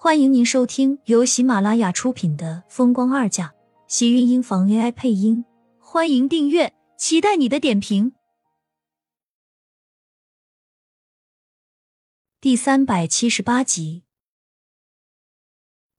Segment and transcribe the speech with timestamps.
[0.00, 3.46] 欢迎您收听由喜马拉雅出品的《风光二嫁》，
[3.88, 5.44] 喜运音房 AI 配音。
[5.80, 8.12] 欢迎订阅，期待你的点评。
[12.40, 14.04] 第三百七十八集，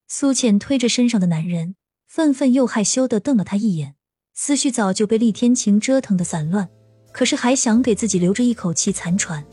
[0.08, 1.76] 苏浅推着身上的男人，
[2.06, 3.96] 愤愤又害羞的瞪了他一眼，
[4.32, 6.70] 思绪早就被厉天晴折腾的散乱，
[7.12, 9.44] 可是还想给自己留着一口气残喘。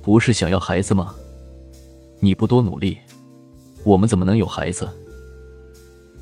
[0.00, 1.16] 不是想要孩子吗？
[2.20, 2.96] 你不多努力，
[3.84, 4.88] 我们怎么能有孩子？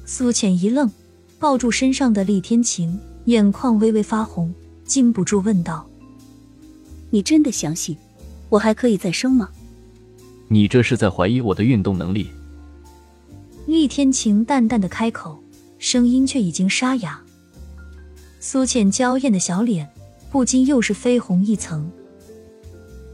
[0.04, 0.90] 苏浅一愣，
[1.38, 4.52] 抱住身上的厉天晴，眼眶微微发红，
[4.84, 5.88] 禁不住问道
[7.10, 7.96] ：“你真的相信
[8.48, 9.48] 我还可以再生吗？”
[10.48, 12.28] 你这是在怀疑我的运动能力？
[13.66, 15.40] 厉天晴淡淡的开口，
[15.78, 17.22] 声音却已经沙哑。
[18.40, 19.88] 苏浅娇艳的小脸
[20.30, 21.88] 不禁又是绯红一层，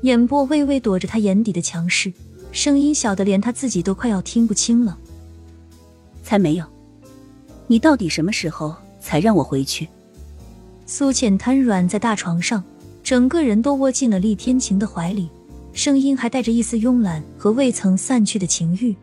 [0.02, 2.10] 眼波微微躲着他眼底的强势。
[2.52, 4.98] 声音小的连他自己都快要听不清了。
[6.22, 6.64] 才没有！
[7.66, 9.88] 你到底什么时候才让我回去？
[10.86, 12.62] 苏浅瘫软在大床上，
[13.02, 15.28] 整个人都窝进了厉天晴的怀里，
[15.72, 18.96] 声音还带着一丝慵懒和未曾散去的情欲。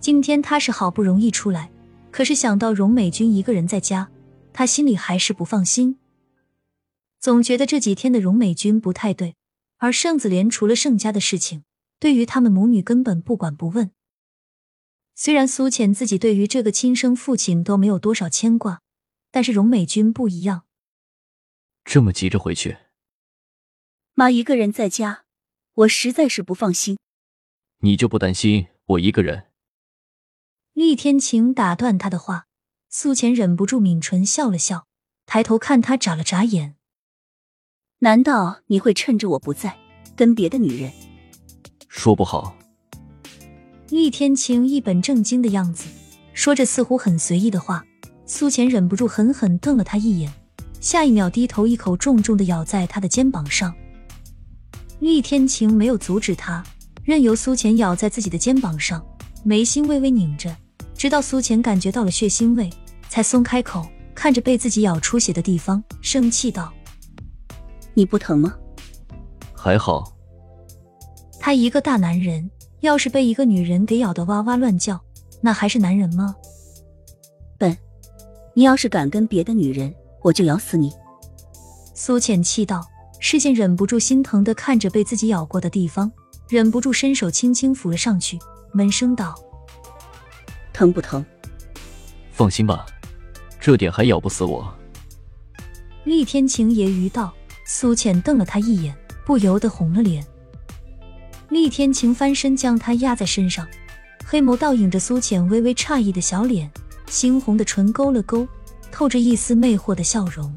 [0.00, 1.70] 今天他是好不容易出来，
[2.10, 4.08] 可是想到荣美君一个人在家，
[4.52, 5.96] 他心里还是不放心，
[7.20, 9.36] 总觉得这几天的荣美君不太对，
[9.78, 11.64] 而盛子莲除了盛家的事情。
[12.02, 13.92] 对于他们母女根本不管不问。
[15.14, 18.82] 虽然苏浅自己对于这个亲生父亲都没有多少牵挂，
[19.30, 20.64] 但是荣美君不一样。
[21.84, 22.76] 这么急着回去？
[24.14, 25.26] 妈一个人在家，
[25.74, 26.98] 我实在是不放心。
[27.82, 29.46] 你就不担心我一个人？
[30.72, 32.48] 厉天晴打断他的话，
[32.88, 34.88] 苏浅忍不住抿唇笑了笑，
[35.24, 36.74] 抬头看他眨了眨眼。
[37.98, 39.78] 难道你会趁着我不在
[40.16, 40.92] 跟别的女人？
[41.92, 42.56] 说不好。
[43.90, 45.84] 厉天晴一本正经的样子，
[46.32, 47.84] 说着似乎很随意的话。
[48.24, 50.32] 苏浅忍不住狠狠瞪了他一眼，
[50.80, 53.74] 下一秒低头一口重重的咬在他的肩膀上。
[55.00, 56.64] 厉天晴没有阻止他，
[57.04, 59.04] 任由苏浅咬在自己的肩膀上，
[59.44, 60.56] 眉心微微拧着，
[60.94, 62.70] 直到苏浅感觉到了血腥味，
[63.10, 66.72] 才松开口，看着被自己咬出血的地方，生气道
[67.92, 68.54] ：“你不疼吗？”
[69.54, 70.11] 还好。
[71.44, 72.48] 他一个大男人，
[72.82, 75.02] 要是被一个女人给咬得哇哇乱叫，
[75.40, 76.36] 那还是男人吗？
[77.58, 77.76] 笨！
[78.54, 80.92] 你要是敢跟别的女人，我就咬死你！
[81.94, 82.86] 苏浅气道，
[83.18, 86.12] 视线忍不住心疼的看着被自己咬过的地方，
[86.48, 88.38] 忍不住伸手轻轻抚了上去，
[88.72, 89.34] 闷声道
[90.72, 91.26] ：“疼不疼？”
[92.30, 92.86] 放心吧，
[93.58, 94.72] 这点还咬不死我。
[96.04, 97.34] 厉天晴揶揄道。
[97.64, 100.24] 苏浅瞪了他一眼，不由得红了脸。
[101.52, 103.68] 厉天晴翻身将他压在身上，
[104.24, 106.70] 黑眸倒映着苏浅微微诧异的小脸，
[107.08, 108.48] 猩红的唇勾了勾，
[108.90, 110.50] 透着一丝魅惑的笑容。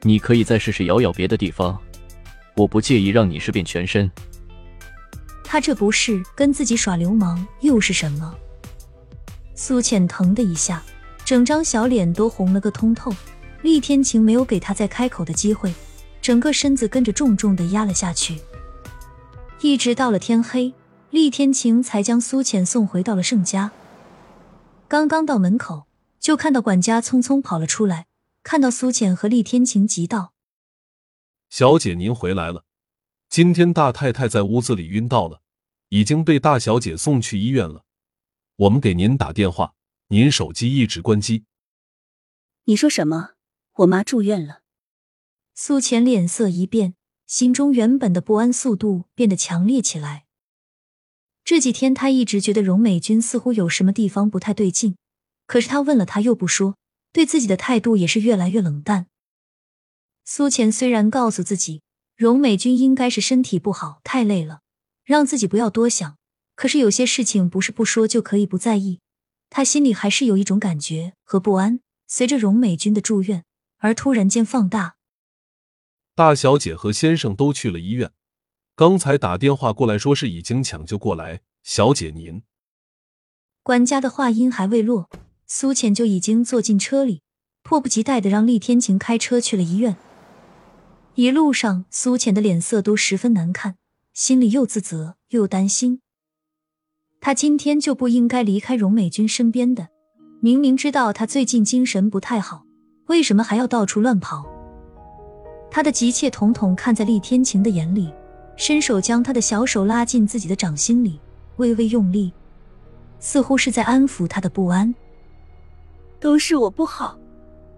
[0.00, 1.78] 你可以再试试咬咬别的地方，
[2.56, 4.10] 我不介意让你试遍全身。
[5.44, 8.34] 他这不是跟自己耍流氓又是什么？
[9.54, 10.82] 苏浅疼的一下，
[11.26, 13.12] 整张小脸都红了个通透。
[13.60, 15.74] 厉天晴没有给他再开口的机会，
[16.22, 18.38] 整个身子跟着重重的压了下去。
[19.60, 20.72] 一直到了天黑，
[21.10, 23.72] 厉天晴才将苏浅送回到了盛家。
[24.86, 25.88] 刚刚到门口，
[26.20, 28.06] 就看到管家匆匆跑了出来，
[28.44, 30.32] 看到苏浅和厉天晴，急道
[31.50, 32.64] ：“小姐，您回来了。
[33.28, 35.42] 今天大太太在屋子里晕倒了，
[35.88, 37.84] 已经被大小姐送去医院了。
[38.54, 39.74] 我们给您打电话，
[40.08, 41.44] 您手机一直关机。”
[42.66, 43.30] 你说什么？
[43.78, 44.60] 我妈住院了？
[45.54, 46.94] 苏浅脸色一变。
[47.28, 50.24] 心中原本的不安速度变得强烈起来。
[51.44, 54.96] 这几天他一直觉得荣美君似乎有什么地方不太对劲，
[55.46, 56.76] 可是他问了他又不说，
[57.12, 59.08] 对自己的态度也是越来越冷淡。
[60.24, 61.82] 苏浅虽然告诉自己
[62.16, 64.60] 荣美君应该是身体不好太累了，
[65.04, 66.16] 让自己不要多想，
[66.54, 69.00] 可是有些事情不是不说就可以不在意，
[69.50, 73.44] 他心里还是有一种感觉和不安，随着荣美君的住院
[73.76, 74.96] 而突然间放大。
[76.18, 78.10] 大小姐和先生都去了医院，
[78.74, 81.42] 刚才打电话过来说是已经抢救过来。
[81.62, 82.42] 小姐您，
[83.62, 85.08] 管家的话音还未落，
[85.46, 87.22] 苏浅就已经坐进车里，
[87.62, 89.96] 迫不及待的让厉天晴开车去了医院。
[91.14, 93.76] 一路上，苏浅的脸色都十分难看，
[94.12, 96.00] 心里又自责又担心。
[97.20, 99.90] 他今天就不应该离开荣美君身边的，
[100.40, 102.64] 明明知道他最近精神不太好，
[103.06, 104.57] 为什么还要到处乱跑？
[105.70, 108.12] 他的急切统统看在厉天晴的眼里，
[108.56, 111.20] 伸手将他的小手拉进自己的掌心里，
[111.56, 112.32] 微微用力，
[113.20, 114.94] 似乎是在安抚他的不安。
[116.18, 117.18] 都是我不好，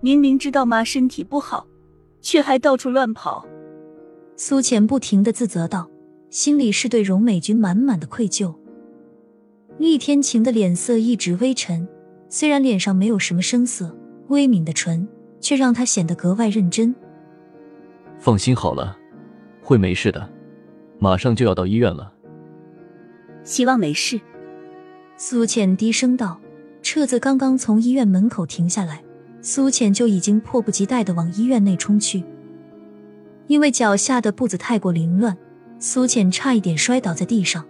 [0.01, 1.67] 明明知道妈身体不好，
[2.23, 3.45] 却还到处乱跑。
[4.37, 5.91] 苏浅不停的自责道，
[6.31, 8.55] 心里是对荣美君满满的愧疚。
[9.77, 11.87] 厉天晴的脸色一直微沉，
[12.29, 13.95] 虽然脸上没有什么声色，
[14.29, 15.07] 微抿的唇
[15.41, 16.95] 却让他显得格外认真。
[18.21, 18.97] 放心好了，
[19.63, 20.31] 会没事的，
[20.99, 22.13] 马上就要到医院了。
[23.43, 24.21] 希望没事。
[25.17, 26.39] 苏浅低声道。
[26.83, 29.03] 车子刚刚从医院门口停下来，
[29.43, 32.25] 苏浅就已经迫不及待的往医院内冲去。
[33.49, 35.37] 因为脚下的步子太过凌乱，
[35.79, 37.67] 苏浅差一点摔倒在地上。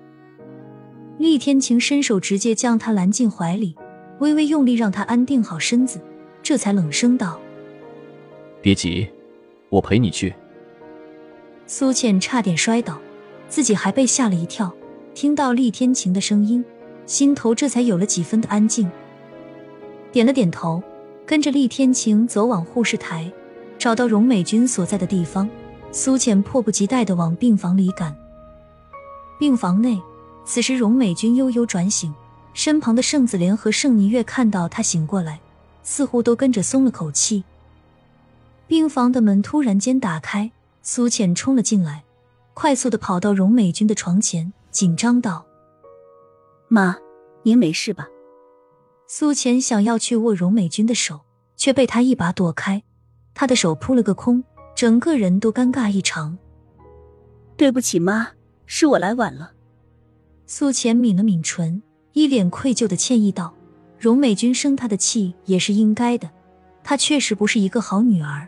[1.18, 3.74] 厉天晴伸手直接将她揽进怀里，
[4.20, 6.00] 微微用力让她安定好身子，
[6.40, 7.40] 这才冷声道
[8.62, 9.08] ：“别急，
[9.70, 10.34] 我陪你去。”
[11.66, 13.00] 苏倩差点摔倒，
[13.48, 14.70] 自己还被吓了一跳。
[15.14, 16.62] 听到厉天晴的声音。
[17.06, 18.88] 心头这才有了几分的安静，
[20.12, 20.80] 点了点头，
[21.26, 23.28] 跟着厉天晴走往护士台，
[23.76, 25.50] 找到荣美君所在的地方，
[25.90, 28.14] 苏倩迫不及待的往病房里赶。
[29.40, 30.00] 病房内，
[30.44, 32.14] 此时荣美君悠悠转醒，
[32.54, 35.40] 身旁的盛子莲和盛霓月看到她醒过来，
[35.82, 37.42] 似乎都跟着松了口气。
[38.70, 42.04] 病房的门突然间打开，苏浅冲了进来，
[42.54, 45.44] 快速的跑到荣美君的床前，紧张道。
[46.68, 46.96] 妈，
[47.42, 48.06] 您没事吧？
[49.08, 51.22] 苏浅想要去握荣美君的手，
[51.56, 52.84] 却被他一把躲开。
[53.34, 54.44] 他的手扑了个空，
[54.76, 56.38] 整个人都尴尬异常。
[57.56, 58.28] 对不起，妈，
[58.66, 59.50] 是我来晚了。
[60.46, 61.82] 苏浅抿了抿唇，
[62.12, 63.52] 一脸愧疚的歉意道
[63.98, 66.30] ：“荣美君生他的气也是应该的，
[66.84, 68.46] 她确实不是一个好女儿。”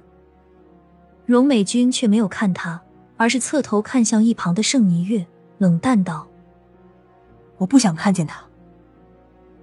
[1.32, 2.79] 荣美君却没有看他，
[3.17, 5.26] 而是侧头看向一旁的盛霓月，
[5.56, 6.29] 冷淡道。
[7.56, 8.44] 我不想看见他。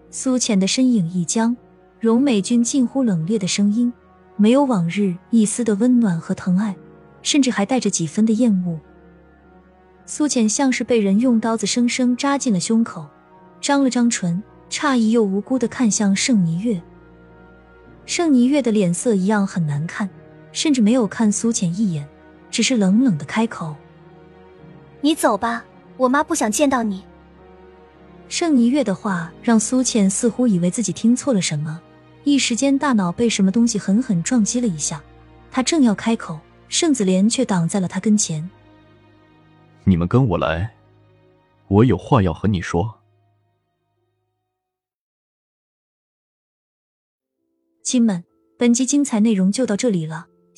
[0.10, 1.56] 苏浅的身影一僵，
[2.00, 3.94] 荣美君近乎冷冽的声音，
[4.36, 6.75] 没有往日一丝的温暖和疼爱，
[7.21, 8.80] 甚至还带着几分的厌恶。
[10.07, 13.06] 苏浅像是被人用刀子生生扎进了胸口，
[13.62, 16.81] 张了张唇，诧异又无辜的看向盛霓月。
[18.07, 20.10] 盛霓月的脸色一样很难看，
[20.60, 22.06] 甚至没有看苏浅一眼，
[22.52, 23.74] 只是冷冷的开口
[25.00, 25.64] ：“你走吧，
[25.96, 27.02] 我妈不想见到你。”
[28.28, 31.80] 盛一月的话让苏浅似乎以为自己听错了什么，
[32.26, 35.02] 一时间大脑被什么东西狠狠撞击了一下。
[35.50, 38.50] 他正要开口，盛子莲却挡在了他跟前
[39.88, 40.76] ：“你们跟我来，
[41.70, 43.00] 我有话要和你说。”
[47.82, 48.26] 亲们，
[48.58, 50.28] 本集精彩内容就到这里了，